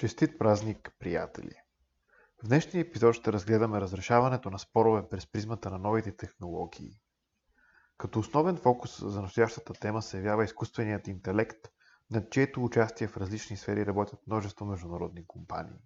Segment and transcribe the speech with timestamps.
[0.00, 1.54] Честит празник, приятели!
[2.42, 7.00] В днешния епизод ще разгледаме разрешаването на спорове през призмата на новите технологии.
[7.98, 11.68] Като основен фокус за настоящата тема се явява изкуственият интелект,
[12.10, 15.80] над чието участие в различни сфери работят множество международни компании.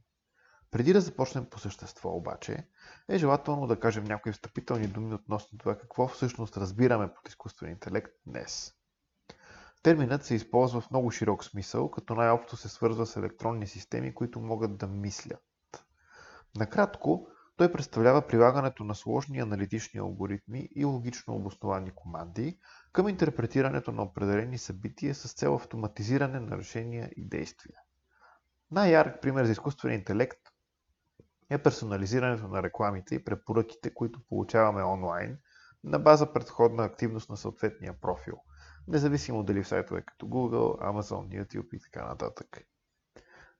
[0.70, 2.68] Преди да започнем по същество обаче,
[3.08, 8.12] е желателно да кажем някои встъпителни думи относно това какво всъщност разбираме под изкуствен интелект
[8.26, 8.74] днес–
[9.84, 14.40] Терминът се използва в много широк смисъл, като най-общо се свързва с електронни системи, които
[14.40, 15.42] могат да мислят.
[16.56, 22.58] Накратко, той представлява прилагането на сложни аналитични алгоритми и логично обосновани команди
[22.92, 27.78] към интерпретирането на определени събития с цел автоматизиране на решения и действия.
[28.70, 30.40] Най-ярък пример за изкуствен интелект
[31.50, 35.38] е персонализирането на рекламите и препоръките, които получаваме онлайн
[35.84, 38.36] на база предходна активност на съответния профил–
[38.88, 42.66] независимо дали в сайтове като Google, Amazon, YouTube и така нататък.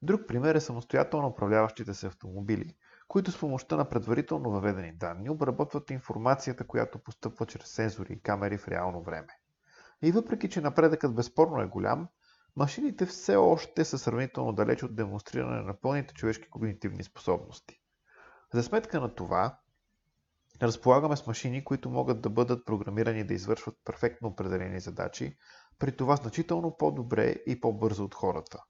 [0.01, 2.75] Друг пример е самостоятелно управляващите се автомобили,
[3.07, 8.57] които с помощта на предварително въведени данни обработват информацията, която постъпва чрез сензори и камери
[8.57, 9.39] в реално време.
[10.01, 12.07] И въпреки, че напредъкът безспорно е голям,
[12.55, 17.81] машините все още са сравнително далеч от демонстриране на пълните човешки когнитивни способности.
[18.53, 19.59] За сметка на това,
[20.61, 25.37] Разполагаме с машини, които могат да бъдат програмирани да извършват перфектно определени задачи,
[25.79, 28.63] при това значително по-добре и по-бързо от хората.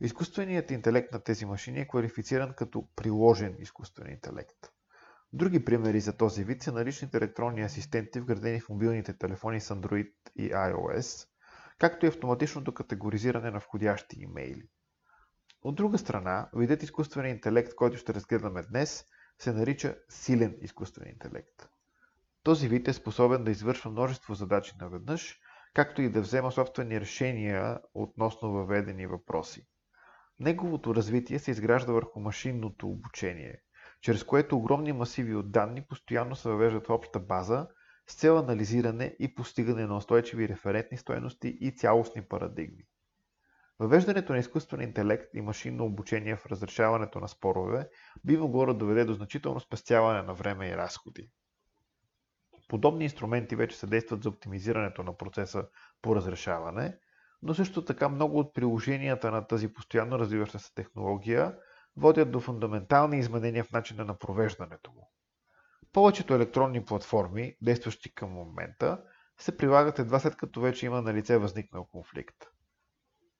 [0.00, 4.56] Изкуственият интелект на тези машини е квалифициран като приложен изкуствен интелект.
[5.32, 10.12] Други примери за този вид са наличните електронни асистенти, вградени в мобилните телефони с Android
[10.36, 11.28] и iOS,
[11.78, 14.68] както и автоматичното категоризиране на входящи имейли.
[15.62, 19.04] От друга страна, видът изкуствен интелект, който ще разгледаме днес–
[19.42, 21.68] се нарича силен изкуствен интелект.
[22.42, 25.40] Този вид е способен да извършва множество задачи наведнъж,
[25.74, 29.66] както и да взема собствени решения относно въведени въпроси.
[30.40, 33.62] Неговото развитие се изгражда върху машинното обучение,
[34.00, 37.68] чрез което огромни масиви от данни постоянно се въвеждат в обща база
[38.08, 42.84] с цел анализиране и постигане на устойчиви референтни стоености и цялостни парадигми.
[43.82, 47.88] Въвеждането на изкуствен интелект и машинно обучение в разрешаването на спорове
[48.24, 51.30] би могло да доведе до значително спестяване на време и разходи.
[52.68, 55.66] Подобни инструменти вече се действат за оптимизирането на процеса
[56.02, 56.98] по разрешаване,
[57.42, 61.56] но също така много от приложенията на тази постоянно развиваща се технология
[61.96, 65.10] водят до фундаментални изменения в начина на провеждането му.
[65.92, 69.02] Повечето електронни платформи, действащи към момента,
[69.38, 72.51] се прилагат едва след като вече има на лице възникнал конфликт.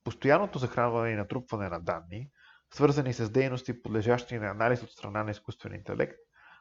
[0.05, 2.31] Постоянното захранване и натрупване на данни,
[2.75, 6.17] свързани с дейности, подлежащи на анализ от страна на изкуствен интелект,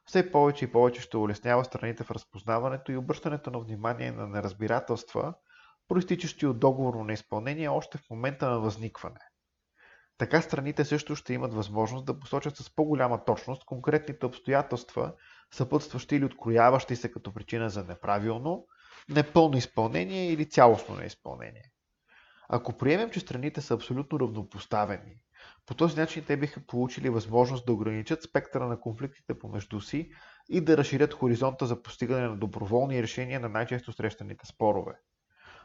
[0.06, 5.34] все повече и повече ще улеснява страните в разпознаването и обръщането на внимание на неразбирателства,
[5.88, 9.20] проистичащи от договорно неизпълнение още в момента на възникване.
[10.18, 15.14] Така страните също ще имат възможност да посочат с по-голяма точност конкретните обстоятелства,
[15.54, 18.66] съпътстващи или открояващи се като причина за неправилно,
[19.10, 21.72] непълно изпълнение или цялостно неизпълнение.
[22.54, 25.16] Ако приемем, че страните са абсолютно равнопоставени,
[25.66, 30.10] по този начин те биха получили възможност да ограничат спектъра на конфликтите помежду си
[30.50, 34.94] и да разширят хоризонта за постигане на доброволни решения на най-често срещаните спорове.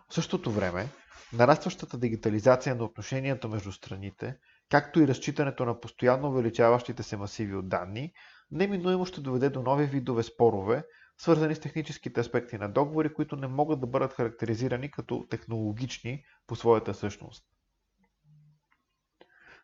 [0.09, 0.89] В същото време,
[1.33, 4.37] нарастващата дигитализация на отношенията между страните,
[4.71, 8.13] както и разчитането на постоянно увеличаващите се масиви от данни,
[8.51, 10.85] неминуемо ще доведе до нови видове спорове,
[11.19, 16.57] свързани с техническите аспекти на договори, които не могат да бъдат характеризирани като технологични по
[16.57, 17.45] своята същност.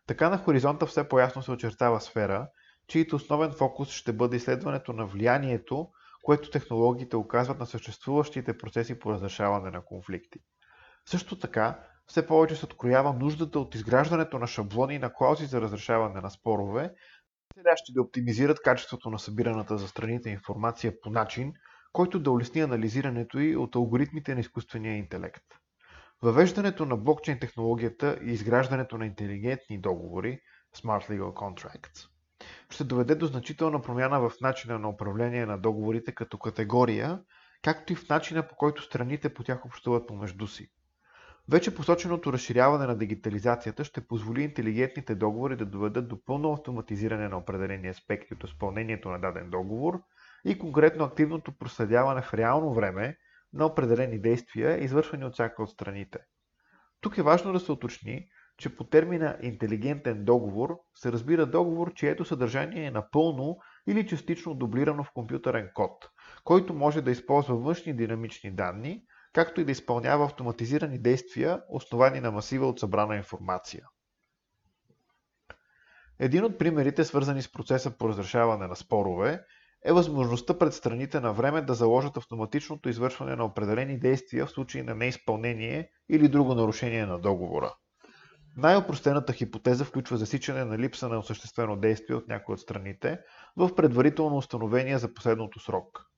[0.06, 2.48] Така на хоризонта все по-ясно се очертава сфера,
[2.86, 5.88] чието основен фокус ще бъде изследването на влиянието,
[6.22, 10.38] което технологиите оказват на съществуващите процеси по разрешаване на конфликти.
[11.06, 16.20] Също така, все повече се откроява нуждата от изграждането на шаблони на клаузи за разрешаване
[16.20, 16.94] на спорове,
[17.54, 21.52] целящи да оптимизират качеството на събираната за страните информация по начин,
[21.92, 25.44] който да улесни анализирането и от алгоритмите на изкуствения интелект.
[26.22, 30.40] Въвеждането на блокчейн технологията и изграждането на интелигентни договори
[30.76, 32.12] Smart Legal Contracts
[32.70, 37.20] ще доведе до значителна промяна в начина на управление на договорите като категория,
[37.62, 40.68] както и в начина по който страните по тях общуват помежду си.
[41.48, 47.38] Вече посоченото разширяване на дигитализацията ще позволи интелигентните договори да доведат до пълно автоматизиране на
[47.38, 50.02] определени аспекти от изпълнението на даден договор
[50.44, 53.16] и конкретно активното проследяване в реално време
[53.52, 56.18] на определени действия, извършвани от всяка от страните.
[57.00, 58.28] Тук е важно да се уточни,
[58.58, 65.04] че по термина интелигентен договор се разбира договор, чието съдържание е напълно или частично дублирано
[65.04, 66.10] в компютърен код,
[66.44, 72.30] който може да използва външни динамични данни, както и да изпълнява автоматизирани действия, основани на
[72.30, 73.86] масива от събрана информация.
[76.18, 79.44] Един от примерите, свързани с процеса по разрешаване на спорове,
[79.84, 84.82] е възможността пред страните на време да заложат автоматичното извършване на определени действия в случай
[84.82, 87.74] на неизпълнение или друго нарушение на договора.
[88.56, 93.18] Най-опростената хипотеза включва засичане на липса на осъществено действие от някои от страните
[93.56, 96.11] в предварително установения за последното срок.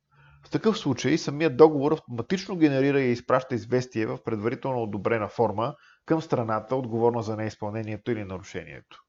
[0.44, 5.74] В такъв случай самият договор автоматично генерира и изпраща известие в предварително одобрена форма
[6.06, 9.00] към страната, отговорна за неизпълнението или нарушението.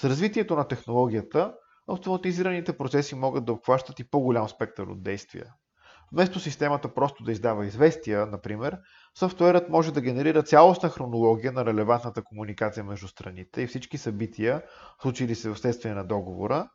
[0.00, 1.54] С развитието на технологията,
[1.88, 5.46] автоматизираните процеси могат да обхващат и по-голям спектър от действия.
[6.12, 8.78] Вместо системата просто да издава известия, например,
[9.18, 14.62] софтуерът може да генерира цялостна хронология на релевантната комуникация между страните и всички събития,
[15.02, 16.68] случили се вследствие на договора,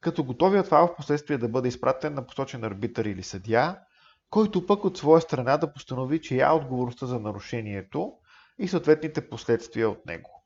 [0.00, 3.78] като готовият файл в последствие да бъде изпратен на посочен арбитър или съдия,
[4.30, 8.12] който пък от своя страна да постанови, чия е отговорността за нарушението
[8.58, 10.36] и съответните последствия от него.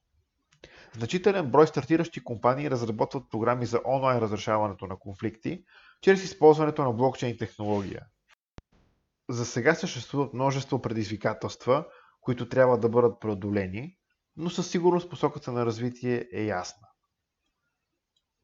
[0.97, 5.65] Значителен брой стартиращи компании разработват програми за онлайн разрешаването на конфликти,
[6.01, 8.07] чрез използването на блокчейн технология.
[9.29, 11.85] За сега съществуват множество предизвикателства,
[12.21, 13.97] които трябва да бъдат преодолени,
[14.37, 16.89] но със сигурност посоката на развитие е ясна.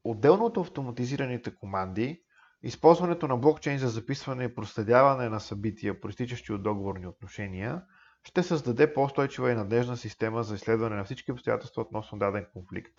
[0.08, 2.22] Отделно от автоматизираните команди,
[2.62, 7.82] използването на блокчейн за записване и проследяване на събития, проистичащи от договорни отношения,
[8.24, 12.92] ще създаде по-устойчива и надежна система за изследване на всички обстоятелства относно даден конфликт.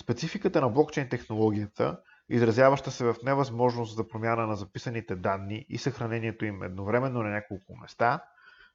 [0.00, 6.44] Спецификата на блокчейн технологията, изразяваща се в невъзможност за промяна на записаните данни и съхранението
[6.44, 8.24] им едновременно на няколко места,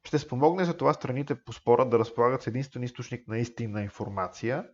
[0.04, 4.66] ще спомогне за това страните по спора да разполагат с единствен източник на истинна информация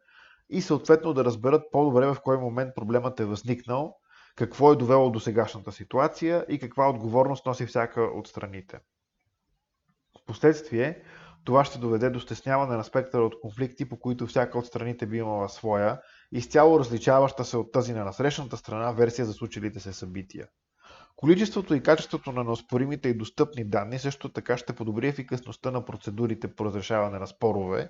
[0.51, 3.95] и съответно да разберат по-добре в кой момент проблемът е възникнал,
[4.35, 8.79] какво е довело до сегашната ситуация и каква отговорност носи всяка от страните.
[10.23, 11.03] Впоследствие
[11.45, 15.17] това ще доведе до стесняване на спектъра от конфликти, по които всяка от страните би
[15.17, 16.01] имала своя,
[16.31, 20.47] изцяло различаваща се от тази на насрещната страна версия за случилите се събития.
[21.21, 26.55] Количеството и качеството на неоспоримите и достъпни данни също така ще подобри ефикасността на процедурите
[26.55, 27.89] по разрешаване на спорове,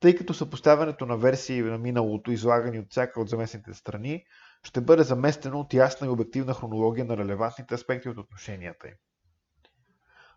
[0.00, 4.24] тъй като съпоставянето на версии на миналото, излагани от всяка от заместните страни,
[4.62, 8.94] ще бъде заместено от ясна и обективна хронология на релевантните аспекти от отношенията им.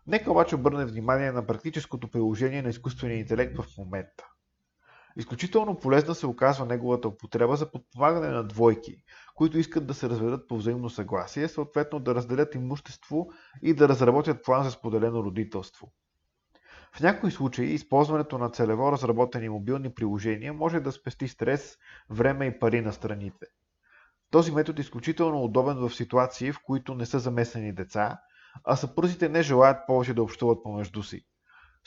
[0.06, 4.31] Нека обаче обърне внимание на практическото приложение на изкуствения интелект в момента.
[5.16, 8.96] Изключително полезна се оказва неговата употреба за подпомагане на двойки,
[9.34, 13.28] които искат да се разведат по взаимно съгласие, съответно да разделят имущество
[13.62, 15.92] и да разработят план за споделено родителство.
[16.94, 21.78] В някои случаи използването на целево разработени мобилни приложения може да спести стрес,
[22.10, 23.46] време и пари на страните.
[24.30, 28.18] Този метод е изключително удобен в ситуации, в които не са замесени деца,
[28.64, 31.26] а съпрузите не желаят повече да общуват помежду си.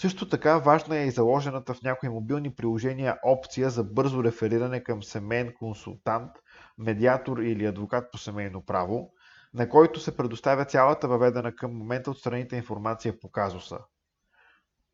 [0.02, 5.04] Също така важна е и заложената в някои мобилни приложения опция за бързо рефериране към
[5.04, 6.32] семейен консултант,
[6.78, 9.12] медиатор или адвокат по семейно право,
[9.54, 13.80] на който се предоставя цялата въведена към момента от страните информация по казуса.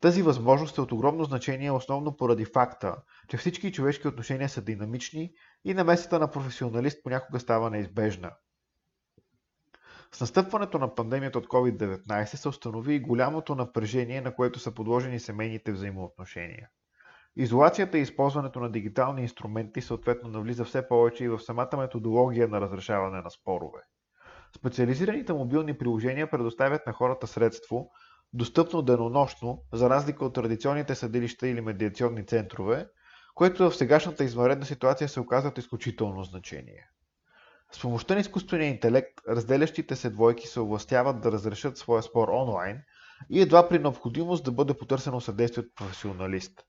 [0.00, 2.96] Тази възможност е от огромно значение основно поради факта,
[3.28, 5.32] че всички човешки отношения са динамични
[5.64, 8.30] и намесата на професионалист понякога става неизбежна.
[10.14, 15.20] С настъпването на пандемията от COVID-19 се установи и голямото напрежение, на което са подложени
[15.20, 16.68] семейните взаимоотношения.
[17.36, 22.60] Изолацията и използването на дигитални инструменти съответно навлиза все повече и в самата методология на
[22.60, 23.80] разрешаване на спорове.
[24.56, 27.90] Специализираните мобилни приложения предоставят на хората средство,
[28.32, 32.86] достъпно денонощно, за разлика от традиционните съдилища или медиационни центрове,
[33.34, 36.91] което в сегашната извънредна ситуация се оказват изключително значение.
[37.72, 42.82] С помощта на изкуствения интелект, разделящите се двойки се областяват да разрешат своя спор онлайн
[43.30, 46.64] и едва при необходимост да бъде потърсено съдействие от професионалист.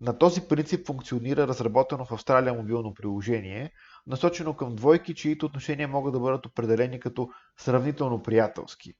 [0.00, 3.72] На този принцип функционира разработено в Австралия мобилно приложение,
[4.06, 8.92] насочено към двойки, чието отношения могат да бъдат определени като сравнително приятелски.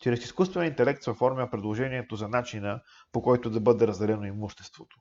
[0.00, 2.80] Чрез изкуствен интелект се оформя предложението за начина,
[3.12, 4.96] по който да бъде разделено имуществото.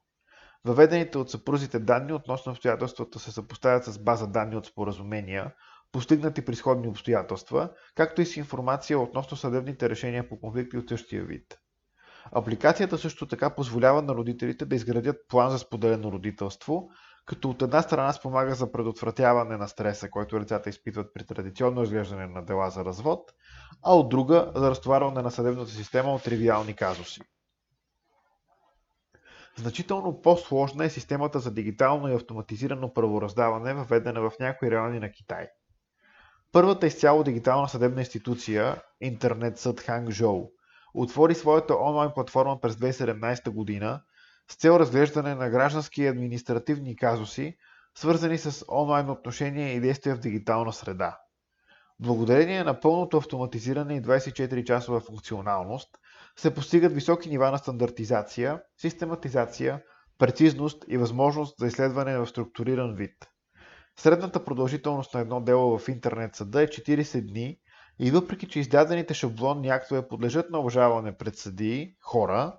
[0.66, 5.54] Въведените от съпрузите данни относно обстоятелствата се съпоставят с база данни от споразумения,
[5.92, 11.24] постигнати при сходни обстоятелства, както и с информация относно съдебните решения по конфликти от същия
[11.24, 11.58] вид.
[12.32, 16.90] Апликацията също така позволява на родителите да изградят план за споделено родителство,
[17.26, 22.28] като от една страна спомага за предотвратяване на стреса, който децата изпитват при традиционно изглеждане
[22.28, 23.32] на дела за развод,
[23.84, 27.22] а от друга за разтоварване на съдебната система от тривиални казуси.
[29.58, 35.48] Значително по-сложна е системата за дигитално и автоматизирано правораздаване, въведена в някои райони на Китай.
[36.52, 40.50] Първата изцяло дигитална съдебна институция, интернет съд Хангжоу,
[40.94, 44.02] отвори своята онлайн платформа през 2017 година
[44.52, 47.58] с цел разглеждане на граждански и административни казуси,
[47.96, 51.20] свързани с онлайн отношения и действия в дигитална среда.
[52.00, 55.90] Благодарение на пълното автоматизиране и 24-часова функционалност
[56.40, 59.84] се постигат високи нива на стандартизация, систематизация,
[60.18, 63.30] прецизност и възможност за изследване в структуриран вид.
[64.00, 67.60] Средната продължителност на едно дело в интернет съда е 40 дни
[68.00, 72.58] и въпреки, че издадените шаблонни актове подлежат на обжалване пред съдии, хора,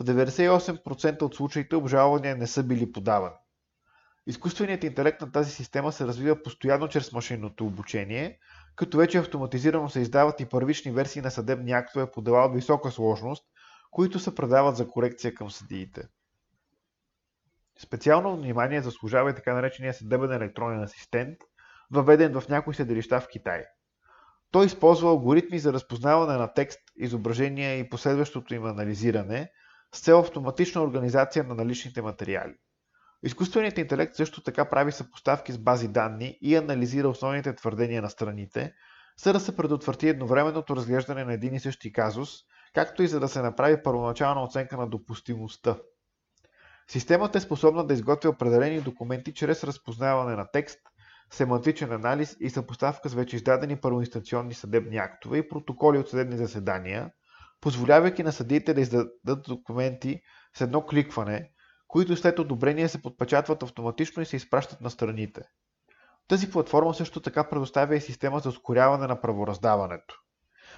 [0.00, 3.34] в 98% от случаите обжалвания не са били подавани.
[4.26, 8.38] Изкуственият интелект на тази система се развива постоянно чрез машинното обучение,
[8.76, 12.90] като вече автоматизирано се издават и първични версии на съдебни актове по дела от висока
[12.90, 13.44] сложност,
[13.90, 16.08] които се предават за корекция към съдиите.
[17.78, 21.38] Специално внимание заслужава и така наречения съдебен електронен асистент,
[21.90, 23.64] въведен в някои съдилища в Китай.
[24.50, 29.50] Той използва алгоритми за разпознаване на текст, изображения и последващото им анализиране
[29.94, 32.54] с цел автоматична организация на наличните материали.
[33.24, 38.72] Изкуственият интелект също така прави съпоставки с бази данни и анализира основните твърдения на страните,
[39.24, 42.30] за да се предотврати едновременното разглеждане на един и същи казус,
[42.74, 45.76] както и за да се направи първоначална оценка на допустимостта.
[46.88, 50.80] Системата е способна да изготвя определени документи чрез разпознаване на текст,
[51.30, 57.10] семантичен анализ и съпоставка с вече издадени първоинстанционни съдебни актове и протоколи от съдебни заседания,
[57.60, 60.20] позволявайки на съдиите да издадат документи
[60.56, 61.50] с едно кликване,
[61.94, 65.42] които след одобрение се подпечатват автоматично и се изпращат на страните.
[66.28, 70.14] Тази платформа също така предоставя и система за ускоряване на правораздаването.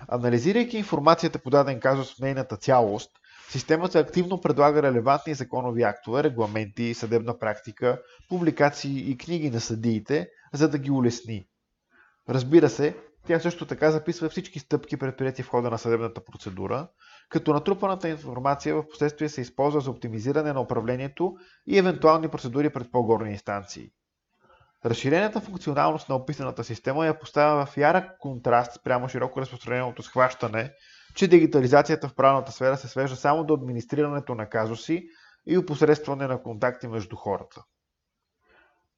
[0.08, 3.10] Анализирайки информацията по даден казус в нейната цялост,
[3.48, 10.68] системата активно предлага релевантни законови актове, регламенти, съдебна практика, публикации и книги на съдиите, за
[10.68, 11.46] да ги улесни.
[12.28, 12.96] Разбира се,
[13.26, 16.88] тя също така записва всички стъпки предприяти в хода на съдебната процедура,
[17.28, 21.34] като натрупаната информация в последствие се използва за оптимизиране на управлението
[21.66, 23.90] и евентуални процедури пред по-горни инстанции.
[24.84, 30.72] Разширената функционалност на описаната система я поставя в ярък контраст прямо широко разпространеното схващане,
[31.14, 35.04] че дигитализацията в правната сфера се свежда само до администрирането на казуси
[35.46, 37.62] и опосредстване на контакти между хората.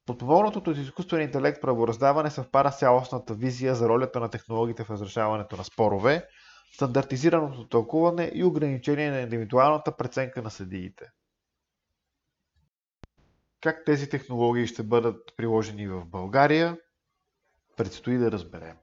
[0.09, 5.57] Подпомогнатото от изкуствен интелект правораздаване съвпада с цялостната визия за ролята на технологиите в разрешаването
[5.57, 6.27] на спорове,
[6.73, 11.05] стандартизираното тълкуване и ограничение на индивидуалната преценка на съдиите.
[13.61, 16.77] Как тези технологии ще бъдат приложени в България,
[17.77, 18.77] предстои да разберем.